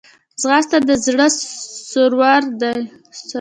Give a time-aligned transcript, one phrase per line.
[0.41, 1.27] ځغاسته د زړه
[1.93, 2.71] سرور ده